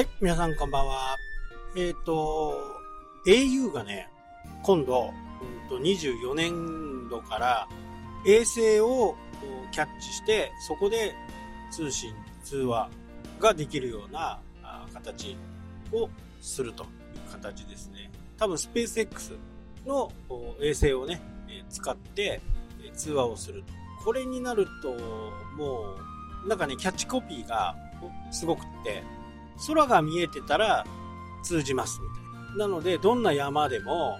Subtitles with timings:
[0.00, 1.18] はい、皆さんこんばんは。
[1.76, 2.56] えっ、ー、と、
[3.26, 4.08] au がね、
[4.62, 5.12] 今度、
[5.42, 7.68] うんと24年度から
[8.24, 9.14] 衛星を
[9.70, 11.14] キャッチして、そこで
[11.70, 12.88] 通信、通話
[13.38, 14.40] ができるような
[14.94, 15.36] 形
[15.92, 16.08] を
[16.40, 16.88] するという
[17.30, 18.10] 形ですね。
[18.38, 19.34] 多分スペース X
[19.84, 20.10] の
[20.62, 21.20] 衛星をね、
[21.68, 22.40] 使って
[22.94, 23.74] 通話をすると。
[24.02, 24.94] これになると、
[25.58, 25.94] も
[26.46, 27.76] う、なんかね、キャッチコピーが
[28.30, 29.02] すごくって、
[29.66, 30.86] 空が見えてたら
[31.42, 32.66] 通じますみたいな。
[32.66, 34.18] なので、どんな山でも、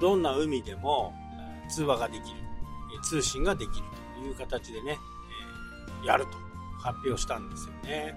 [0.00, 1.12] どんな海でも
[1.68, 2.44] 通話ができる。
[3.02, 3.86] 通信ができる
[4.20, 4.98] という形でね、
[6.02, 6.32] えやると
[6.78, 8.14] 発表したんですよね。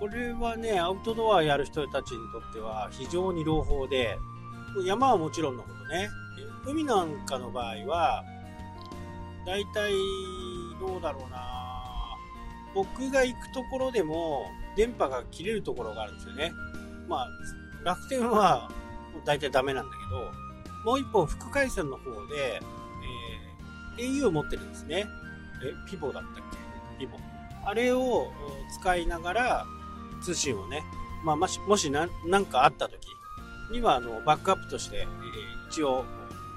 [0.00, 4.18] これはね、アウトドアやる人たちにとっては非常に朗報で、
[4.84, 6.08] 山はもちろんのことね、
[6.66, 8.24] 海なんかの場合は、
[9.46, 9.92] だいたい
[10.80, 12.16] どうだろうな
[12.74, 14.46] 僕が行くところでも
[14.76, 16.52] 電波が切れるところがあるんですよね。
[17.08, 17.28] まあ、
[17.84, 18.70] 楽天は
[19.24, 20.32] 大体ダメなんだけど、
[20.84, 22.60] もう一本副回線の方で、
[23.98, 25.06] えー、au を持ってるんですね。
[25.62, 26.34] え、ピボだったっ
[26.98, 27.06] け？
[27.06, 27.18] ピボ。
[27.64, 28.30] あれを
[28.80, 29.66] 使いながら
[30.22, 30.82] 通信をね、
[31.24, 32.08] まあ、もし、もし何
[32.46, 33.06] かあった時
[33.70, 35.06] には、あの、バックアップとして、えー、
[35.70, 36.04] 一応、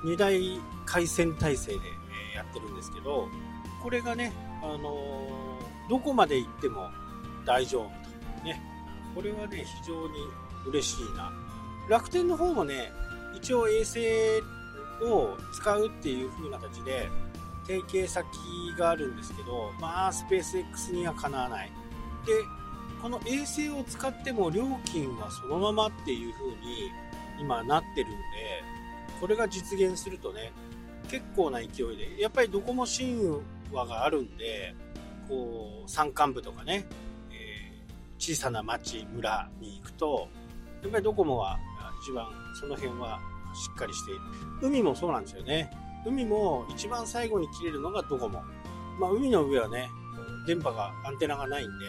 [0.06, 1.78] 2台回線体制で、
[2.32, 3.28] えー、やってるんですけど、
[3.82, 6.90] これがね、あのー、どこまで行っても
[7.46, 8.07] 大丈夫。
[8.44, 8.62] ね。
[9.16, 10.14] これはね、非常に
[10.68, 11.32] 嬉しいな。
[11.90, 12.92] 楽天の方もね、
[13.36, 14.00] 一応衛星
[15.04, 17.10] を使うっていう風な形で、
[17.66, 18.26] 提携先
[18.78, 21.72] があるんですけど、まあ、スペース X にはかなわない。
[22.26, 22.44] で、
[23.02, 26.92] この衛星を使っても料金はそのままっていう風に
[27.40, 28.18] 今なってるんで、
[29.20, 30.52] これが実現するとね、
[31.10, 34.76] 結構な勢いで、やっぱりドコモ神話があるんで、
[35.28, 36.86] こう、山間部とかね、
[38.18, 40.28] 小さな町、村に行くと、
[40.82, 41.58] やっぱりドコモは
[42.04, 42.28] 一番
[42.60, 43.20] その辺は
[43.54, 44.22] しっかりしている。
[44.62, 45.72] 海もそうなんですよね。
[46.06, 48.42] 海も一番最後に切れるのがドコモ。
[49.00, 49.90] まあ海の上はね、
[50.46, 51.86] 電波が、アンテナがないんで、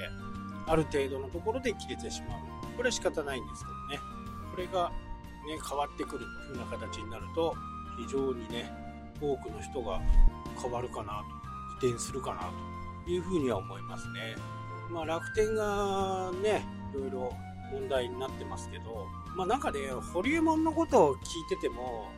[0.67, 2.38] ある程度のところで切れてしまう。
[2.77, 4.00] これは仕方ないんですけどね。
[4.50, 4.91] これが
[5.47, 7.55] ね、変わってくるという風な形になると、
[7.99, 8.71] 非常にね、
[9.21, 10.00] 多くの人が
[10.61, 11.22] 変わるかな
[11.81, 12.50] と、移転するかな
[13.05, 14.37] というふうには思いますね。
[14.91, 17.32] まあ楽天がね、いろいろ
[17.72, 19.06] 問題になってますけど、
[19.37, 19.78] まあなんかね、
[20.12, 22.09] ホリエモンのことを聞いてても、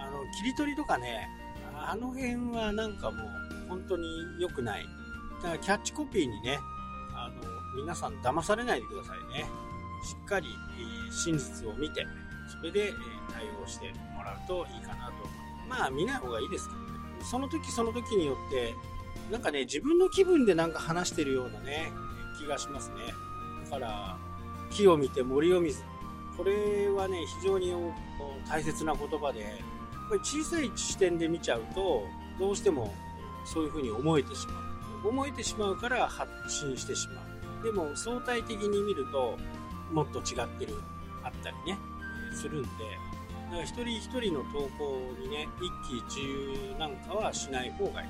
[0.00, 1.28] あの、切り取りとかね、
[1.74, 4.06] あの辺はなんかもう本当に
[4.40, 4.86] 良くない。
[5.42, 6.58] だからキャッチコピーにね、
[7.14, 9.44] あの、皆さん騙されないでくださいね。
[10.04, 10.46] しっかり、
[11.10, 12.06] 真実を見て、
[12.48, 12.92] それで、え
[13.32, 15.12] 対応してもらうといいかなと。
[15.68, 16.88] まあ見ない方がいいですけどね。
[17.22, 18.74] その時その時によって、
[19.30, 21.92] なんかね、自分の気分でなんか話してるようなね、
[22.38, 23.14] 気がしますね。
[23.64, 24.16] だから、
[24.70, 25.82] 木を見て森を見ず。
[26.36, 27.72] これはね、非常に
[28.48, 29.50] 大切な言葉で、やっ
[30.08, 32.04] ぱり小さい視点で見ちゃうと、
[32.38, 32.94] どうしても
[33.44, 34.52] そういうふうに思えてしま
[35.04, 35.08] う。
[35.08, 37.22] 思えてしまうから発信してしま
[37.60, 37.64] う。
[37.64, 39.36] でも相対的に見ると、
[39.92, 40.80] もっと違ってる、
[41.24, 41.78] あったりね、
[42.32, 42.68] するんで、
[43.46, 48.08] だから一人一人の投稿にね、一喜一憂なんかはしない方がいい。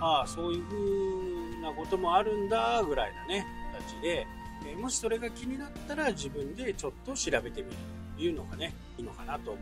[0.00, 4.26] ああ、そういう風なこともあるんだ、ぐらいなね、形で、
[4.66, 7.76] えもしそれが気になったら自分でちょっと調べてみる
[8.16, 9.60] というのがね、いいのかなと思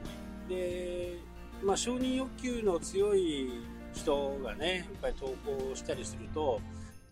[0.48, 1.19] いで、
[1.62, 3.50] まあ、承認欲求の強い
[3.92, 6.60] 人がね、やっぱり投稿したりすると、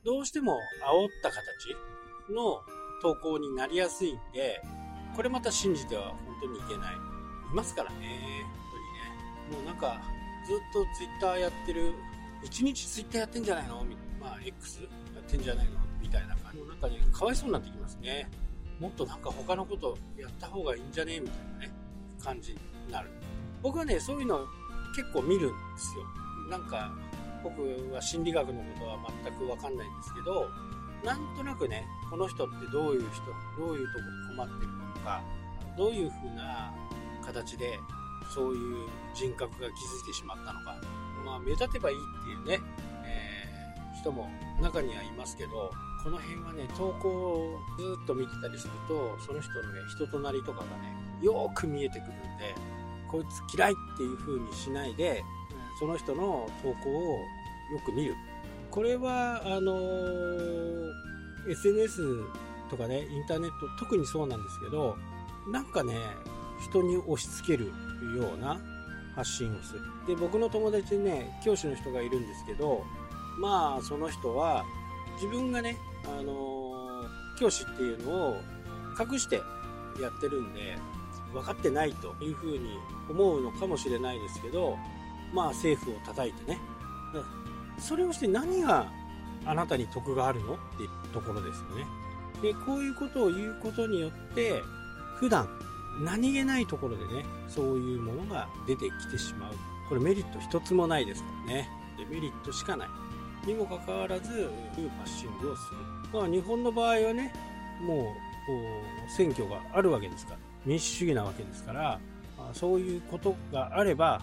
[0.04, 2.60] どうしても煽った形の
[3.02, 4.60] 投稿になりやすいんで、
[5.14, 6.94] これまた信じては本当にいけない。
[6.94, 8.54] いますからね、本
[9.48, 9.58] 当にね。
[9.58, 10.00] もうなんか、
[10.46, 10.84] ずっと
[11.20, 11.92] Twitter やってる、
[12.44, 13.84] 1日 Twitter やってんじゃないの？
[14.20, 14.88] まあ、X や
[15.20, 15.72] ってんじゃないの？
[16.02, 16.58] みたいな感じ。
[16.58, 18.28] もなんかね、かわいそうになってきますね。
[18.80, 21.72] もっとなんか他のことやった方がいいんじゃねみたいなね、
[22.22, 22.58] 感じに
[22.90, 23.10] なる。
[23.62, 24.44] 僕はね、そういうの
[24.96, 26.04] 結構見るんですよ。
[26.50, 26.92] なんか、
[27.42, 27.62] 僕
[27.92, 30.48] は心理学のことは全くわかんないんですけど、
[31.04, 33.22] なんとなくね、この人ってどういう人、
[33.59, 35.22] どういうとこに困ってるのか、
[35.77, 36.72] どういう風な
[37.24, 37.78] 形で
[38.32, 39.74] そういう人格が築
[40.04, 40.77] いてしまったのか。
[41.24, 42.66] まあ、目立てばいいっていうね、
[43.04, 44.28] えー、人も
[44.60, 45.71] 中にはいますけど、
[46.03, 52.54] この辺はね、投稿をずっと見てたりすると、その人のね、人となりとかがね、よーく見えてくるんで、
[53.09, 55.22] こいつ嫌いっていう風にしないで、
[55.78, 57.19] その人の投稿を
[57.72, 58.15] よく見る。
[58.71, 60.91] これは、あのー、
[61.51, 62.03] SNS
[62.71, 64.97] とかね、インターネット、特にそうなんですけど、
[65.53, 65.95] なんかね、
[66.60, 67.66] 人に押し付ける
[68.16, 68.60] ような
[69.15, 69.81] 発信をする。
[70.07, 72.84] で、僕の友達にね、教師の人がいるんですけど、
[73.39, 74.65] まあ、その人は、
[75.16, 77.04] 自分がね、あの、
[77.39, 78.41] 教師っていうのを
[78.99, 79.37] 隠して
[80.01, 80.78] やってるんで、
[81.33, 82.78] 分かってないというふうに
[83.09, 84.77] 思うのかもしれないですけど、
[85.33, 86.59] まあ政府を叩いてね。
[87.78, 88.91] それをして何が
[89.47, 90.54] あなたに得があるの？
[90.54, 91.87] っていうところですよね。
[92.43, 94.63] で、こういうことを言うことによって、
[95.16, 95.49] 普段
[96.01, 99.54] 何気ないところでね、そういうものが出てきてしまう。
[99.89, 101.69] これメリット一つもないですからね。
[101.99, 102.89] デメリットしかない。
[103.47, 104.48] にもかかわらず、いう
[104.98, 105.78] パッシングをする。
[106.12, 107.33] まあ日本の場合はね、
[107.83, 108.15] も
[109.09, 110.39] う、選挙があるわけですから。
[110.65, 111.98] 民主主義なわけですから、
[112.39, 114.22] まあ、そういうことがあれば、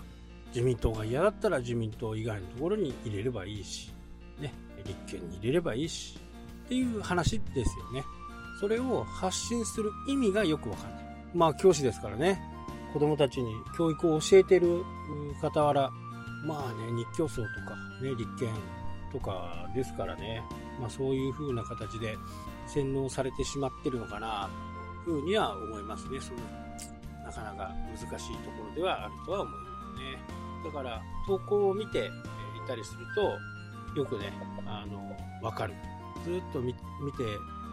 [0.54, 3.94] 自民党が嫌だったら自民党以外のところに入れればいいし、
[4.40, 4.54] ね、
[4.86, 6.18] 立憲に入れればいいし、
[6.66, 8.04] っていう話ですよね。
[8.60, 11.00] それを発信する意味がよくわかんない。
[11.34, 12.42] まあ教師ですからね、
[12.94, 14.84] 子供たちに教育を教えてる
[15.42, 15.90] 傍ら、
[16.46, 18.50] まあね、日教層とか、ね、立憲
[19.12, 20.44] とかですからね、
[20.80, 22.18] まあそういう風な形で
[22.68, 24.50] 洗脳されてしまってるのかな、
[25.06, 26.20] というふうには思いますね。
[26.20, 26.40] その
[27.24, 29.60] なかなか難しいところではあるとは思いま
[29.98, 30.40] すね。
[30.66, 34.32] だから、投稿を見ていたりすると、よくね、
[34.66, 35.74] あの、わかる。
[36.24, 36.80] ずっと見て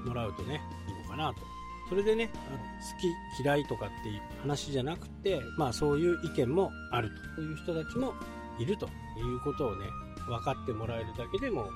[0.05, 1.41] もらうとね、いいのかなと。
[1.89, 8.15] それでね、好き嫌いとかっていう話じゃなくて、まあそういう意見もあるという人たちも
[8.59, 8.87] いると
[9.17, 9.87] いうことをね、
[10.27, 11.69] 分かってもらえるだけでも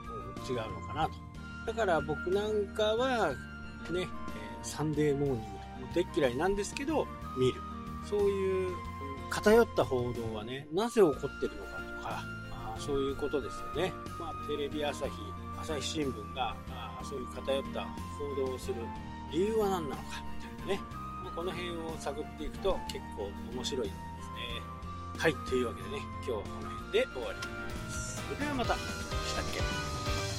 [0.48, 1.14] 違うのかなと。
[1.66, 3.32] だから僕なんかは
[3.90, 4.08] ね、
[4.62, 5.40] サンデーモーニング
[5.88, 7.06] とでっ嫌いなんですけど、
[7.38, 7.60] 見る。
[8.08, 8.74] そういう
[9.30, 13.92] 偏った報道はね、なぜ起こってるのかとか、まあ、そういうことですよね。
[14.18, 15.12] まあ、テレビ朝日、
[15.60, 18.74] 朝日新聞が、まあ、そういう偏った報道をする
[19.32, 20.08] 理由は何なのか、
[20.58, 21.00] みたいなね。
[21.22, 24.00] まあ、この辺を探っていくと結構面白いですね。
[25.18, 28.09] はい、というわけでね、今日はこの辺で終わります。
[28.30, 28.74] それではまた。
[28.74, 28.78] し
[29.34, 30.29] たっけ？